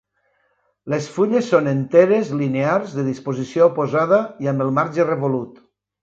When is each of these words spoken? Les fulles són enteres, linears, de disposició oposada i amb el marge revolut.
Les 0.91 1.09
fulles 1.17 1.49
són 1.51 1.67
enteres, 1.71 2.31
linears, 2.39 2.95
de 2.99 3.03
disposició 3.09 3.67
oposada 3.73 4.19
i 4.47 4.49
amb 4.53 4.65
el 4.67 4.73
marge 4.79 5.07
revolut. 5.11 5.61